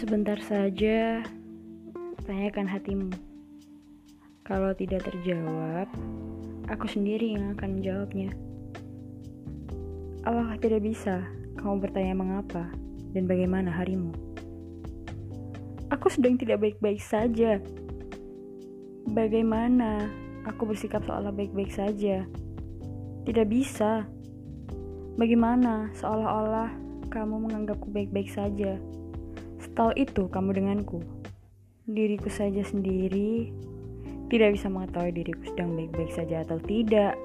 [0.00, 1.20] Sebentar saja,
[2.24, 3.12] tanyakan hatimu.
[4.48, 5.92] Kalau tidak terjawab,
[6.72, 8.32] aku sendiri yang akan menjawabnya.
[10.24, 11.20] Apakah tidak bisa
[11.60, 12.72] kamu bertanya mengapa
[13.12, 14.16] dan bagaimana harimu?
[15.92, 17.60] Aku sedang tidak baik-baik saja.
[19.04, 20.08] Bagaimana
[20.48, 22.24] aku bersikap seolah baik-baik saja?
[23.28, 24.08] Tidak bisa.
[25.20, 26.72] Bagaimana seolah-olah
[27.12, 28.80] kamu menganggapku baik-baik saja?
[29.80, 31.00] Setahu itu kamu denganku.
[31.88, 33.48] Diriku saja sendiri
[34.28, 37.16] tidak bisa mengetahui diriku sedang baik-baik saja atau tidak.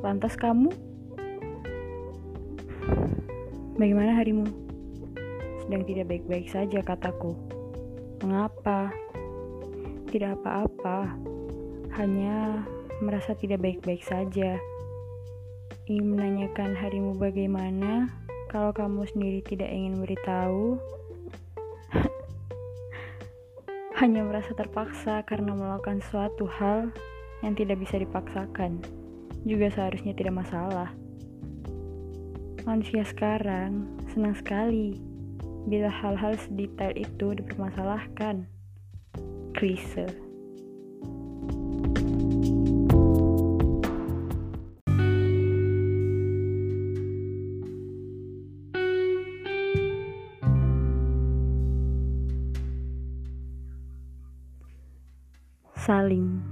[0.00, 0.72] Lantas kamu?
[3.76, 4.48] Bagaimana harimu?
[5.68, 7.36] Sedang tidak baik-baik saja kataku.
[8.24, 8.88] Mengapa?
[10.08, 11.12] Tidak apa-apa.
[11.92, 12.64] Hanya
[13.04, 14.56] merasa tidak baik-baik saja.
[15.84, 18.08] Ingin menanyakan harimu bagaimana
[18.48, 20.80] kalau kamu sendiri tidak ingin beritahu
[23.96, 26.92] hanya merasa terpaksa karena melakukan suatu hal
[27.40, 28.84] yang tidak bisa dipaksakan,
[29.48, 30.92] juga seharusnya tidak masalah.
[32.68, 35.00] Manusia sekarang senang sekali
[35.64, 38.44] bila hal-hal sedetail itu dipermasalahkan.
[39.56, 40.25] Klise.
[55.86, 56.42] Saling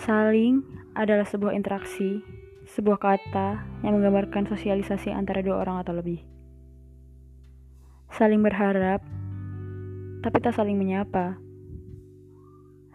[0.00, 0.64] Saling
[0.96, 2.24] adalah sebuah interaksi,
[2.72, 6.24] sebuah kata yang menggambarkan sosialisasi antara dua orang atau lebih.
[8.16, 9.04] Saling berharap,
[10.24, 11.36] tapi tak saling menyapa.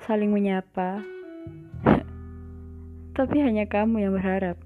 [0.02, 1.06] Saling menyapa,
[3.22, 4.58] tapi hanya kamu yang berharap.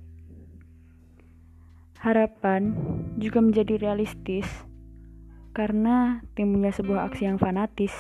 [1.99, 2.71] Harapan
[3.19, 4.47] juga menjadi realistis
[5.51, 7.91] karena timbulnya sebuah aksi yang fanatis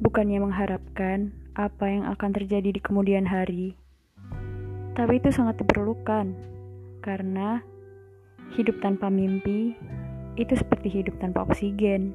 [0.00, 3.76] bukannya mengharapkan apa yang akan terjadi di kemudian hari,
[4.96, 6.32] tapi itu sangat diperlukan
[7.04, 7.60] karena
[8.56, 9.76] hidup tanpa mimpi
[10.36, 12.12] itu seperti hidup tanpa oksigen.